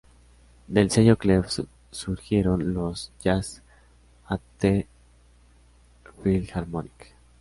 Del 0.67 0.89
sello 0.89 1.15
"Clef" 1.15 1.59
surgieron 1.91 2.73
los 2.73 3.11
"Jazz 3.21 3.61
At 4.27 4.39
The 4.57 4.87
Philharmonic". 6.23 7.13